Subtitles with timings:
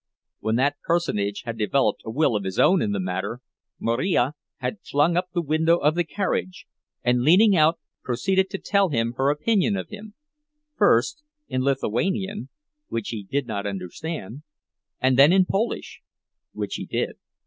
[0.39, 3.41] When that personage had developed a will of his own in the matter,
[3.79, 6.65] Marija had flung up the window of the carriage,
[7.03, 10.15] and, leaning out, proceeded to tell him her opinion of him,
[10.75, 12.49] first in Lithuanian,
[12.87, 14.41] which he did not understand,
[14.99, 16.01] and then in Polish,
[16.51, 17.17] which he did.